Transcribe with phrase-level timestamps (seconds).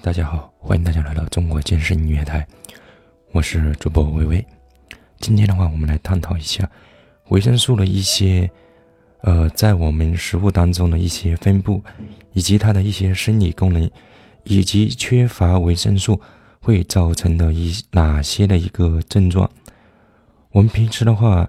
[0.00, 2.46] 大家好，欢迎大家来到中国健身音乐台，
[3.32, 4.46] 我是主播微微。
[5.18, 6.70] 今天的话，我们来探讨一下
[7.30, 8.48] 维生素的一些，
[9.22, 11.82] 呃，在我们食物当中的一些分布，
[12.32, 13.90] 以及它的一些生理功能，
[14.44, 16.20] 以及缺乏维生素
[16.60, 19.50] 会造成的一哪些的一个症状。
[20.50, 21.48] 我们平时的话，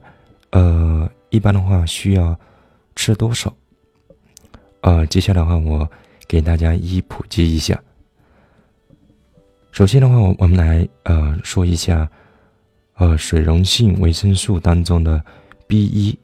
[0.49, 2.37] 呃，一般的话需要
[2.95, 3.53] 吃多少？
[4.81, 5.89] 呃，接下来的话，我
[6.27, 7.79] 给大家一一普及一下。
[9.71, 12.09] 首先的话，我我们来呃说一下，
[12.95, 15.23] 呃水溶性维生素当中的
[15.67, 16.17] B 一，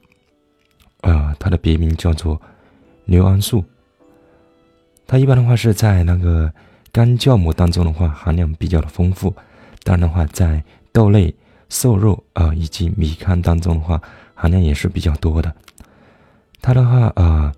[1.02, 2.42] 呃它的别名叫做
[3.06, 3.64] 硫胺素。
[5.08, 6.52] 它一般的话是在那个
[6.92, 9.34] 干酵母当中的话含量比较的丰富，
[9.84, 11.34] 当然的话在豆类、
[11.70, 14.02] 瘦肉啊以及米糠当中的话
[14.34, 15.56] 含量也是比较多的。
[16.62, 17.54] 它的话啊，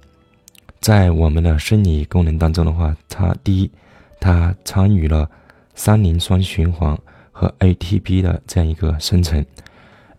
[0.81, 3.71] 在我们的生理功能当中的话，它第一，
[4.19, 5.27] 它参与了。
[5.77, 6.97] 三磷酸循环
[7.31, 9.45] 和 ATP 的这样一个生成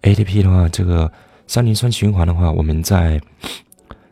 [0.03, 1.13] ，ATP 的话，这个
[1.49, 3.21] 三磷酸循环的话，我们在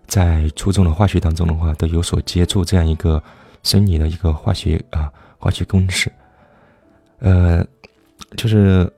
[0.08, 3.22] 在初中的化学当中的话都有所接触，这样一个
[3.62, 6.10] 生理的一个化学啊化学公式，
[7.20, 7.64] 呃，
[8.36, 8.92] 就是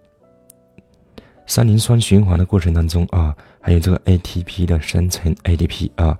[1.46, 6.18] 三磷酸循环的过程当中啊，还有这个 ATP 的生成，ATP 啊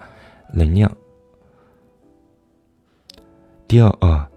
[0.53, 0.95] 能量。
[3.67, 4.29] 第二啊。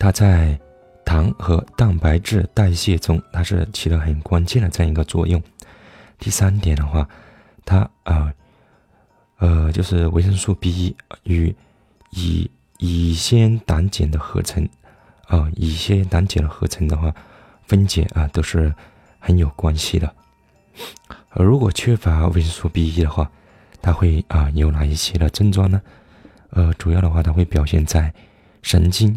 [0.00, 0.58] 它在
[1.04, 5.40] 糖和蛋白质代谢中，它是起了很关键的这样一个作用。
[6.18, 7.06] 第三点的话，
[7.66, 8.32] 它啊，
[9.40, 11.54] 呃，就是维生素 B 一与
[12.12, 14.66] 乙乙酰胆碱的合成
[15.26, 17.14] 啊，乙酰胆碱的合成的话，
[17.66, 18.74] 分解啊都是
[19.18, 20.10] 很有关系的。
[21.28, 23.30] 而如果缺乏维生素 B 一的话，
[23.82, 25.82] 它会啊有哪一些的症状呢？
[26.52, 28.14] 呃，主要的话，它会表现在
[28.62, 29.14] 神经。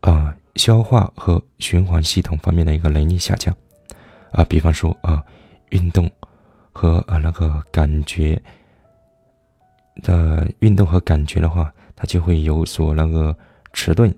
[0.00, 3.54] 啊，消化和循环系统方面的一个能力下降，
[4.30, 5.24] 啊，比方说啊，
[5.70, 6.10] 运动
[6.72, 8.40] 和啊那个感觉
[10.02, 13.36] 的运动和感觉的话，它就会有所那个
[13.72, 14.14] 迟钝，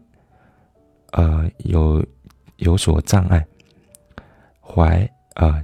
[1.12, 2.04] 呃，有
[2.56, 3.46] 有所障碍，
[4.62, 5.62] 踝啊、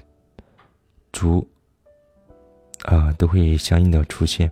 [1.13, 1.47] 足
[2.85, 4.51] 啊都会相应的出现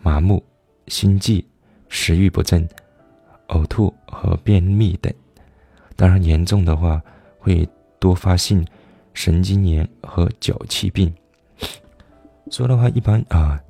[0.00, 0.44] 麻木、
[0.88, 1.46] 心悸、
[1.88, 2.68] 食欲不振。
[3.48, 5.12] 呕吐和便秘等，
[5.94, 7.00] 当然严重的话
[7.38, 7.68] 会
[7.98, 8.66] 多发性
[9.14, 11.14] 神经炎和脚气病。
[12.50, 13.60] 说的话一般啊，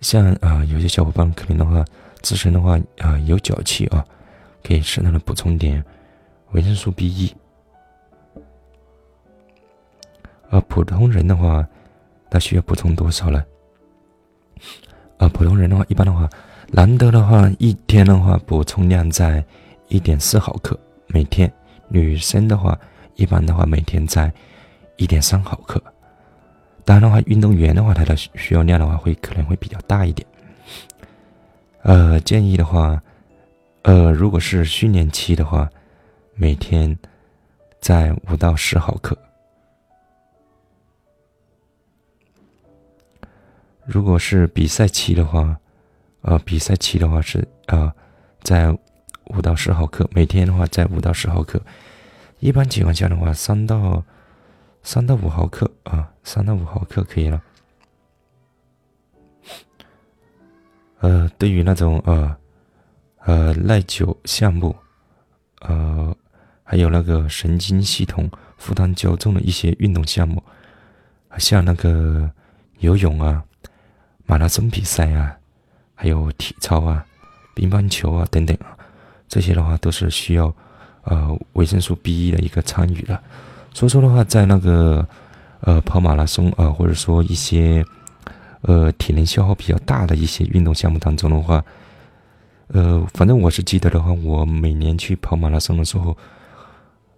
[0.00, 1.84] 像啊有些小伙伴可能的话
[2.22, 4.04] 自身的话啊有脚气啊，
[4.62, 5.84] 可以适当的补充点
[6.52, 7.34] 维生素 B 一。
[10.50, 11.66] 而，普通人的话，
[12.28, 13.44] 他需要补充多少呢？
[15.18, 16.28] 啊，普通人的话一般的话。
[16.72, 19.44] 难得的话，一天的话补充量在
[19.88, 21.52] 一点四毫克每天。
[21.88, 22.78] 女生的话，
[23.16, 24.32] 一般的话每天在
[24.96, 25.82] 一点三毫克。
[26.84, 30.26] 当然的话，运动员的话，他的需要量的话会可能会比较大一点。
[31.82, 33.02] 呃，建议的话，
[33.82, 35.68] 呃，如果是训练期的话，
[36.36, 36.96] 每天
[37.80, 39.18] 在五到十毫克。
[43.84, 45.59] 如果是比赛期的话，
[46.22, 47.90] 呃，比赛期的话是呃，
[48.42, 48.70] 在
[49.26, 51.60] 五到十毫克，每天的话在五到十毫克，
[52.40, 54.04] 一般情况下的话，三到
[54.82, 57.42] 三到五毫克啊，三到五毫克可以了。
[60.98, 62.36] 呃，对于那种呃
[63.20, 64.76] 呃耐久项目，
[65.60, 66.14] 呃，
[66.62, 70.42] 还有那个神经系统负担较重的一些运动项目，
[71.38, 72.30] 像那个
[72.80, 73.42] 游泳啊、
[74.26, 75.38] 马拉松比赛啊。
[76.00, 77.04] 还有体操啊、
[77.52, 78.72] 乒乓球啊等等啊，
[79.28, 80.50] 这些的话都是需要
[81.04, 83.22] 呃维生素 B 一的一个参与的。
[83.74, 85.06] 所以说的话，在那个
[85.60, 87.84] 呃跑马拉松啊，或者说一些
[88.62, 91.62] 呃体能消耗比较大的一些运动项目当中的话，
[92.68, 96.16] 呃，反正我是记得的话，我每年去跑马拉松的时候，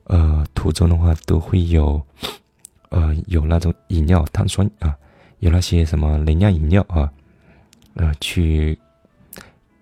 [0.08, 2.02] 呃，途中的话都会有
[2.88, 4.92] 呃有那种饮料、碳酸啊，
[5.38, 7.08] 有那些什么能量饮料啊。
[7.94, 8.78] 呃，去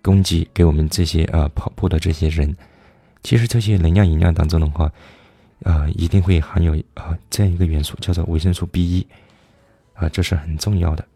[0.02, 2.56] 供给给我们这些呃跑步的这些人，
[3.22, 4.90] 其实这些能量饮料当中的话，
[5.62, 9.06] 呃，一定会含有啊这样一个元素，叫做维生素 B 一，
[9.94, 11.06] 啊，这是很重要的。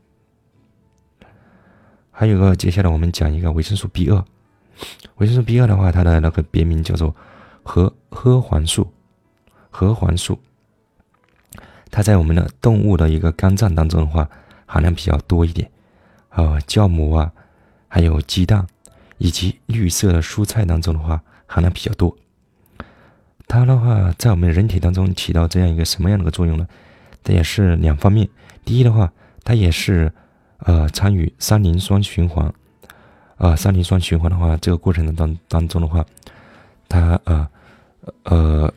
[2.10, 4.24] 还有个，接下来我们讲一个维生素 B 二，
[5.16, 7.14] 维生素 B 二的话，它的那个别名叫做
[7.64, 8.92] 核核黄素，
[9.70, 10.38] 核黄素，
[11.90, 14.30] 它在我们的动物的一个肝脏当中的话，
[14.64, 15.68] 含量比较多一点。
[16.34, 17.32] 呃，酵母啊，
[17.88, 18.66] 还有鸡蛋，
[19.18, 22.16] 以及绿色的蔬菜当中的话含量比较多。
[23.46, 26.66] 它的话在我们人体当中起到这样一个什么样的个作用呢？
[27.22, 28.28] 它也是两方面。
[28.64, 29.12] 第一的话，
[29.44, 30.12] 它也是
[30.58, 32.52] 呃参与三磷酸循环。
[33.36, 36.04] 啊，三磷酸循环的话，这个过程当当中的话，
[36.88, 37.48] 它呃
[38.22, 38.72] 呃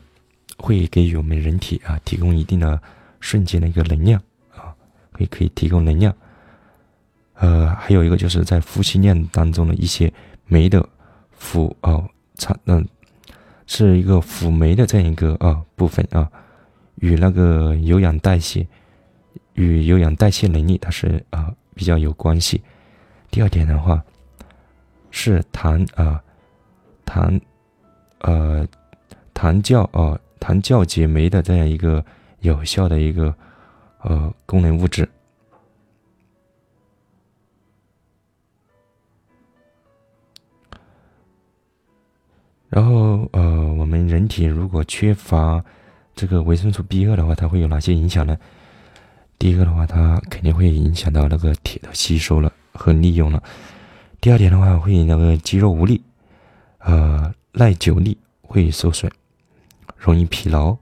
[0.58, 2.80] 会给予我们人体啊提供一定的
[3.20, 4.20] 瞬间的一个能量
[4.54, 4.74] 啊，
[5.12, 6.14] 会可以提供能量。
[7.38, 10.12] 呃，还有一个就是在呼吸链当中的一些
[10.46, 10.86] 酶的
[11.32, 12.86] 辅哦产嗯，
[13.66, 16.30] 是一个辅酶的这样一个啊部分啊，
[16.96, 18.66] 与那个有氧代谢
[19.54, 22.62] 与有氧代谢能力它是啊比较有关系。
[23.30, 24.02] 第二点的话。
[25.10, 26.22] 是糖啊，
[27.06, 27.40] 糖，
[28.18, 28.64] 呃，
[29.32, 32.04] 糖酵啊，糖酵解酶的这样一个
[32.40, 33.34] 有效的一个
[34.02, 35.08] 呃功能物质。
[44.38, 45.64] 体如果缺乏
[46.14, 48.38] 这个维生素 B 二的话，它会有哪些影响呢？
[49.36, 53.42] 第一个的话，它肯定会影响到那个铁的吸收了和利用了。
[54.20, 56.00] 第二点的话，会那个肌肉无力，
[56.78, 59.10] 呃，耐久力会受损，
[59.96, 60.76] 容易疲劳。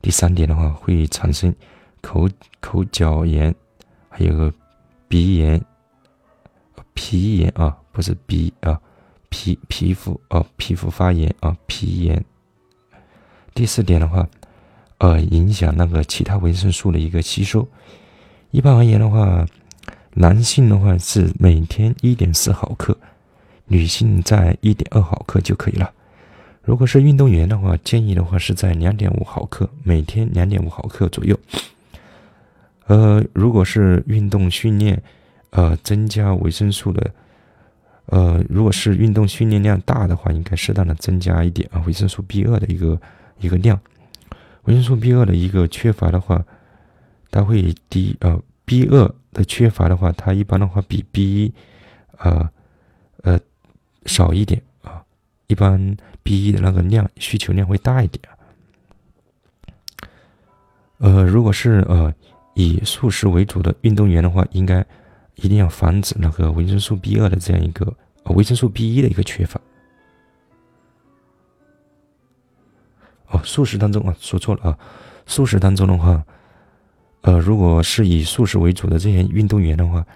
[0.00, 1.54] 第三点的话，会产生
[2.00, 2.28] 口
[2.60, 3.54] 口角炎，
[4.08, 4.52] 还有个
[5.08, 5.60] 鼻炎、
[6.94, 8.80] 皮炎啊，不是鼻啊，
[9.28, 12.24] 皮皮肤啊，皮肤发炎啊，皮炎。
[13.58, 14.28] 第四点的话，
[14.98, 17.66] 呃，影响那个其他维生素的一个吸收。
[18.52, 19.44] 一般而言的话。
[20.14, 22.96] 男性的话是每天一点四毫克，
[23.66, 25.92] 女性在一点二毫克就可以了。
[26.62, 31.38] 如果是运动员的话，建议的话是在两点五毫克，每天两点五毫克左右。
[32.86, 35.00] 呃，如果是运动训练，
[35.50, 37.10] 呃，增加维生素的，
[38.06, 43.00] 呃，如果是运动训练量大的话，应该适当的增加一点啊，维生素 B 二的一个
[43.40, 43.80] 一个量。
[44.64, 46.44] 维生素 B 二的一个缺乏的话，
[47.30, 48.40] 它会低呃。
[48.68, 51.54] B 二的缺乏的话，它一般的话比 B 一，
[52.18, 52.50] 呃，
[53.22, 53.40] 呃，
[54.04, 55.02] 少一点啊。
[55.46, 58.22] 一般 B 一的那个量需求量会大一点。
[60.98, 62.12] 呃，如果是呃
[62.52, 64.84] 以素食为主的运动员的话，应该
[65.36, 67.90] 一定要防止那个维生素 B 二的这样一个
[68.24, 69.58] 维生素 B 一的一个缺乏。
[73.30, 74.78] 哦，素食当中啊，说错了啊，
[75.26, 76.24] 素食当中的话。
[77.22, 80.06] 呃，如果是以素食为主的这些运动员的话，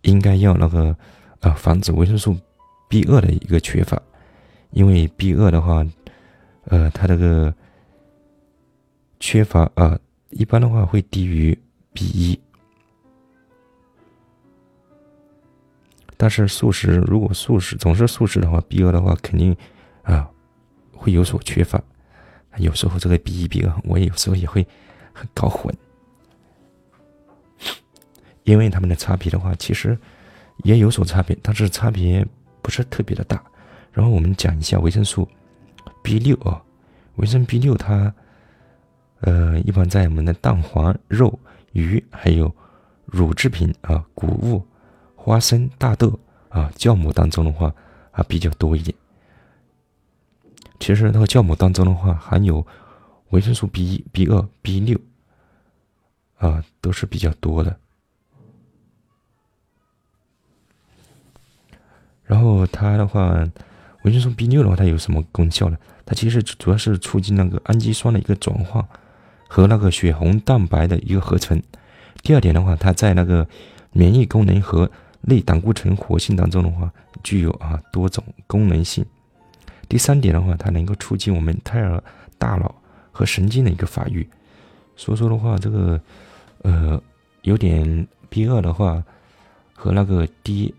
[0.00, 0.96] 应该要那个
[1.40, 2.34] 呃防止维生素
[2.88, 4.00] B 二的一个缺乏，
[4.70, 5.86] 因为 B 二的话，
[6.64, 7.54] 呃，它这个
[9.20, 9.98] 缺乏啊，
[10.30, 11.56] 一般的话会低于
[11.92, 12.40] B 一。
[16.16, 19.54] 但是素食如果素食总是素食的话，B 二的话肯定
[20.02, 20.26] 啊
[20.90, 21.78] 会有所缺乏。
[22.58, 24.66] 有时候这个比一比二，我有时候也会
[25.12, 25.74] 很搞混。
[28.44, 29.98] 因为它们的差别的话，其实
[30.64, 32.24] 也有所差别，但是差别
[32.62, 33.42] 不是特别的大。
[33.92, 35.28] 然后我们讲一下维生素
[36.02, 36.62] B 六啊，
[37.16, 38.14] 维生素 B 六它，
[39.20, 41.36] 呃，一般在我们的蛋黄、肉、
[41.72, 42.54] 鱼还有
[43.04, 44.64] 乳制品啊、谷物、
[45.16, 46.16] 花生、大豆
[46.48, 47.74] 啊、酵母当中的话
[48.12, 48.96] 啊比较多一点。
[50.78, 52.66] 其实那个酵母当中的话含有
[53.30, 54.98] 维生素 B 一、B 二、B 六
[56.38, 57.76] 啊都是比较多的。
[62.24, 63.48] 然后它的话，
[64.02, 65.78] 维生素 B 六的话，它有什么功效呢？
[66.04, 68.86] 它其实主要是促进那个氨基酸的一个转化
[69.48, 71.60] 和那个血红蛋白的一个合成。
[72.22, 73.48] 第二点的话，它在那个
[73.92, 74.90] 免疫功能和
[75.22, 76.92] 类胆固醇活性当中的话，
[77.22, 79.04] 具有啊多种功能性。
[79.88, 82.02] 第三点的话，它能够促进我们胎儿
[82.38, 82.74] 大脑
[83.12, 84.28] 和神经的一个发育。
[84.96, 86.00] 所以说的话，这个
[86.62, 87.02] 呃
[87.42, 89.02] 有点 B 二的话
[89.74, 90.74] 和那个 D。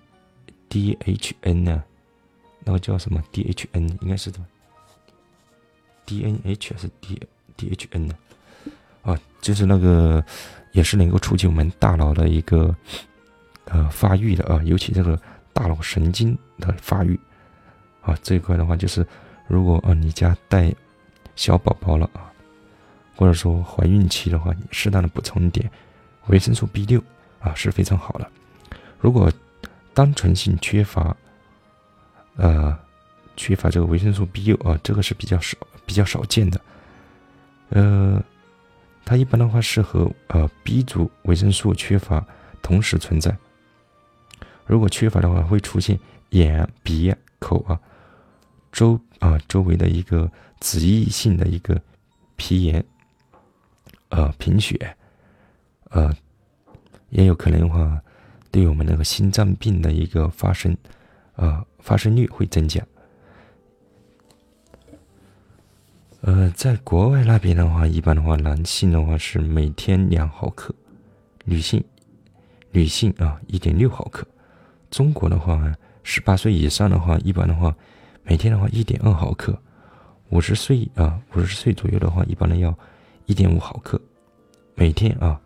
[0.70, 1.82] DHN 呢？
[2.66, 4.40] 那个叫什么？DHN 应该是的
[6.06, 7.18] ？DNH 还是 D
[7.58, 8.14] DHN 呢？
[9.02, 10.24] 啊，就是那个
[10.74, 12.76] 也是能够促进我们大脑的一个
[13.64, 15.18] 呃发育的啊，尤其这个
[15.54, 17.18] 大脑神经的发育
[18.08, 19.06] 啊这一块的话，就是
[19.48, 20.74] 如果啊你家带
[21.36, 22.32] 小宝宝了啊，
[23.16, 25.70] 或者说怀孕期的话，你适当的补充点
[26.28, 27.04] 维生素 B 六
[27.40, 28.32] 啊是非常好的。
[29.00, 29.32] 如果
[29.94, 31.16] 单纯性缺乏，
[32.38, 32.78] 呃，
[33.36, 36.62] 缺乏这个维生素 B 六啊，这个是比较少、比较少见的。
[37.70, 38.24] 呃，
[39.04, 42.26] 它一般的话是和呃 B 族维生素缺乏
[42.62, 43.36] 同时存在。
[44.66, 46.00] 如果缺乏的话，会出现
[46.30, 47.80] 眼、鼻、口啊
[48.72, 51.82] 周啊周围的一个脂溢性的一个
[52.36, 52.84] 皮炎，
[54.10, 54.96] 呃贫血，
[55.90, 56.16] 呃
[57.10, 58.02] 也有可能的话，
[58.52, 60.76] 对我们那个心脏病的一个发生，
[61.36, 62.86] 呃发生率会增加。
[66.22, 70.74] 呃，在国外那边的话，一般的话，男性的话是每天两毫克，
[71.46, 71.82] 女性
[72.72, 74.28] 女性啊一点六毫克。
[74.90, 77.74] 中国的话，十八岁以上的话，一般的话，
[78.28, 79.58] 每天的话一点二毫克。
[80.30, 82.78] 五十岁啊，五十岁左右的话，一般的要
[83.26, 84.00] 一点五毫克，
[84.76, 85.40] 每天啊。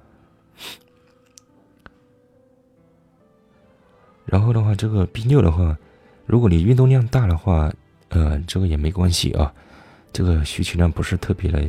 [4.25, 5.77] 然后的话，这个 B 六的话，
[6.25, 7.71] 如果你运动量大的话，
[8.09, 9.53] 呃，这个也没关系啊。
[10.11, 11.63] 这个需求量不是特别的，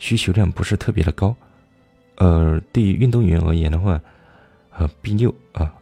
[0.00, 1.34] 需求量不是特别的高，
[2.16, 4.00] 呃，对于运动员而言的话，
[4.70, 5.72] 呃，B 六啊，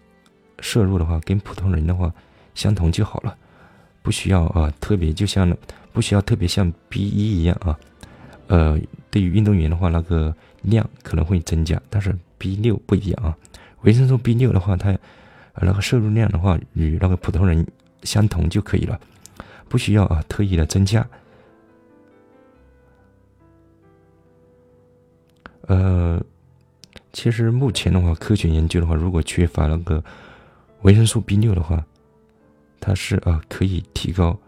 [0.58, 2.12] 摄入的话跟普通人的话
[2.54, 3.36] 相同就好了，
[4.04, 5.56] 不需要啊特别就像
[5.94, 7.78] 不需要特别像 B 一一样啊，
[8.48, 8.78] 呃，
[9.10, 13.34] 对于运动员的话那个量可能会增加，但是 B 六不一样啊，
[13.80, 14.94] 维生素 B 六的话它
[15.54, 17.66] 那个摄入量的话与那个普通人
[18.02, 19.00] 相同就可以了，
[19.70, 21.06] 不需要啊特意的增加。
[25.66, 26.22] 呃，
[27.14, 30.04] 其实目前的话，科学研究的话，如果缺乏那个
[30.82, 31.82] 维生素 B 六的话，
[32.86, 34.38] 它是啊可以提高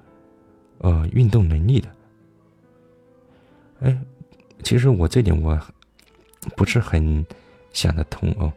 [0.76, 1.88] 呃运动能力的。
[3.80, 3.98] 哎，
[4.62, 5.58] 其实我这点我
[6.54, 7.24] 不是很
[7.72, 8.52] 想得通哦，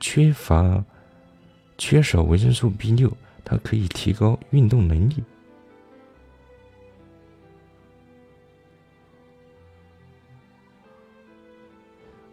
[0.00, 0.84] 缺乏
[1.78, 3.10] 缺少维生素 B 六，
[3.42, 5.24] 它可以提高运动能力。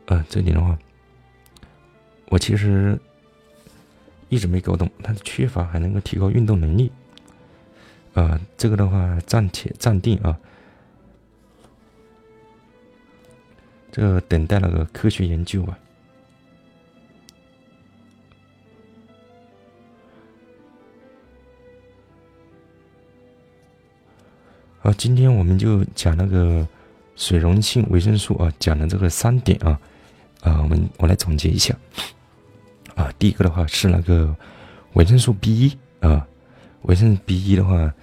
[0.08, 0.78] 呃，这点的话，
[2.28, 3.00] 我其实
[4.30, 6.92] 一直没搞懂，它的缺乏还能够提高运动能力。
[8.14, 10.38] 呃，这个的话暂且暂定啊，
[13.92, 15.78] 这个等待那个科学研究吧。
[24.80, 26.68] 好，今天我们就讲那个
[27.16, 29.80] 水溶性维生素啊，讲的这个三点啊。
[30.42, 31.76] 啊，我们我来总结一下。
[32.98, 34.36] 啊，第一个的话是那个
[34.94, 36.28] 维生素 B 一啊，
[36.82, 37.94] 维生素 B 一的话，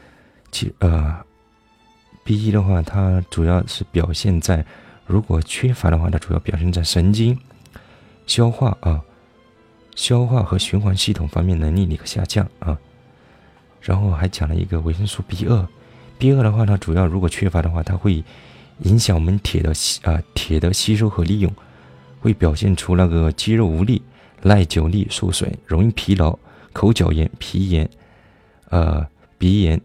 [0.53, 1.17] 其呃
[2.23, 4.65] ，B 一的话，它主要是表现在
[5.05, 7.37] 如果缺乏的话，它主要表现在神经、
[8.27, 9.03] 消化啊、
[9.97, 12.79] 消化和循环系统方面能力的一个下降啊。
[13.81, 15.69] 然后还讲了一个维生素 B 二
[16.19, 18.23] ，B 二的话，它主要如果缺乏的话，它会
[18.79, 21.53] 影响我们铁的吸啊铁的吸收和利用。
[22.21, 24.01] 会表现出那个肌肉无力、
[24.45, 26.39] 耐久力受损、容易疲劳、
[26.73, 27.89] 口角炎、皮炎、
[28.69, 29.07] 呃
[29.39, 29.81] 鼻炎、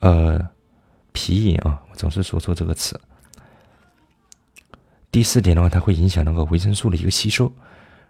[0.00, 0.48] 呃
[1.12, 3.00] 皮炎啊，我总是说错这个词。
[5.10, 7.50] 第四点的话，它会影响那个维生素的一个吸收。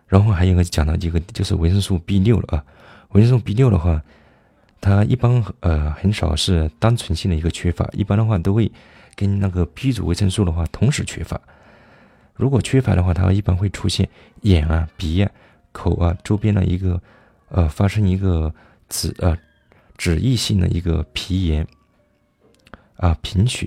[0.09, 2.64] 然后还有一个讲到一个就是维生素 B 六了啊，
[3.11, 4.02] 维生素 B 六的话，
[4.80, 8.71] 它一般呃很少是单纯性的一个缺乏，一般的话都会
[9.14, 11.40] 跟那个 B 族维生素的话同时缺乏。
[12.37, 14.07] 如果缺乏的话，它一般会出现
[14.43, 15.31] 眼啊、鼻啊、
[15.73, 17.00] 口啊周边的一个，
[17.49, 18.55] 呃，发生一个
[18.90, 19.35] 脂呃
[19.97, 21.66] 脂溢性的一个皮炎
[22.97, 23.66] 啊、贫血，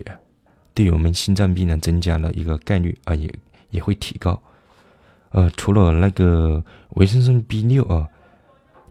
[0.75, 3.33] 对我们心脏病呢增加了一个概率啊，也
[3.71, 4.39] 也会提高。
[5.31, 8.07] 呃，除了那个维生素 B 六啊，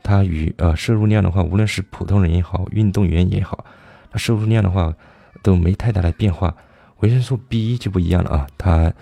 [0.03, 3.65] 它与呃摄入量的话，无论是普通人也好，运动员也好，
[4.11, 4.93] 它摄入量的话
[5.43, 6.57] 都没太大的变化。
[6.99, 8.93] 维生素 B 一就不一样了啊，它。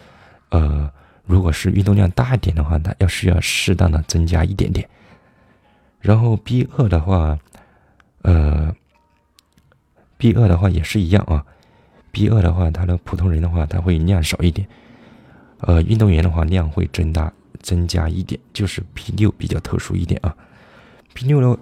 [0.56, 0.90] 呃，
[1.26, 4.88] 如果是运动量大一点的话，它要需要适当的增加一点点。
[6.00, 7.38] 然后 B 二的话，
[8.22, 8.74] 呃
[10.16, 11.44] ，B 二的话也是一样啊。
[12.10, 14.66] B 二的话，它的普通人的话，它会量少一点。
[15.58, 20.34] 呃，运动员的话量会增大增加一点，就是 B 六比较特殊一点啊。
[21.12, 21.60] B 六的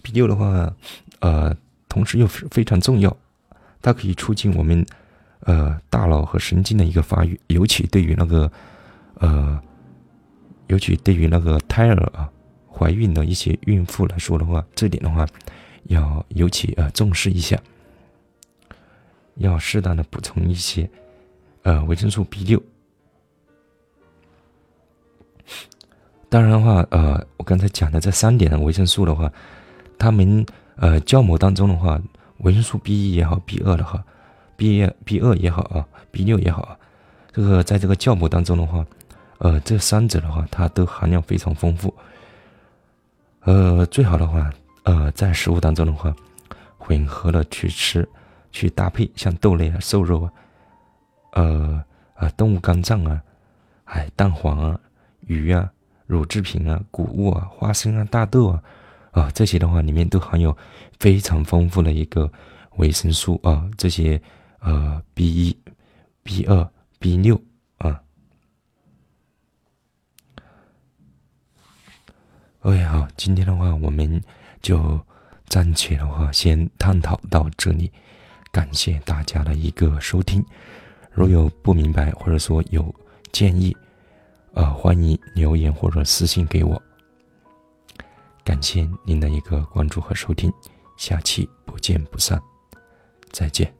[0.00, 0.72] B 六的话，
[1.18, 1.54] 呃，
[1.90, 3.14] 同时又是非常重要，
[3.82, 4.86] 它可以促进我们。
[5.40, 8.50] 呃，大脑和神经的一个发育，尤其对于那个，
[9.14, 9.58] 呃，
[10.66, 12.30] 尤其对于那个胎儿啊，
[12.70, 15.26] 怀孕的一些孕妇来说的话，这点的话，
[15.84, 17.58] 要尤其呃重视一下，
[19.36, 20.88] 要适当的补充一些，
[21.62, 22.62] 呃，维生素 B 六。
[26.28, 29.32] 当然的话，呃，我刚才讲的这三点的维生素的话，
[29.98, 30.44] 他们
[30.76, 31.98] 呃酵母当中的话，
[32.40, 34.04] 维生素 B 一也好，B 二的话。
[34.60, 36.76] B B 二也好啊，B 六也好啊，
[37.32, 38.84] 这个在这个酵母当中的话，
[39.38, 41.94] 呃，这三者的话，它都含量非常丰富。
[43.44, 44.52] 呃，最好的话，
[44.82, 46.14] 呃，在食物当中的话，
[46.76, 48.06] 混合了去吃，
[48.52, 50.32] 去搭配，像豆类啊、瘦肉啊，
[51.32, 51.84] 呃
[52.16, 53.22] 啊，动物肝脏啊，
[53.84, 54.78] 哎，蛋黄啊、
[55.20, 55.72] 鱼啊、
[56.06, 58.62] 乳制品啊、谷物啊、花生啊、大豆啊，
[59.12, 60.54] 啊，这些的话里面都含有
[60.98, 62.30] 非常丰富的一个
[62.76, 64.20] 维生素啊，这些
[64.60, 65.58] 呃 B 一、
[66.22, 67.40] B 二、B 六
[67.78, 68.00] 啊。
[72.60, 74.22] OK，好，今天的话我们
[74.62, 75.00] 就
[75.46, 77.90] 暂且的话先探讨到这里，
[78.52, 80.44] 感谢大家的一个收听。
[81.10, 82.94] 如有不明白或者说有
[83.32, 83.76] 建议，
[84.52, 86.80] 呃，欢迎留言或者私信给我。
[88.44, 90.52] 感谢您的一个关注和收听，
[90.96, 92.40] 下期不见不散，
[93.32, 93.79] 再见。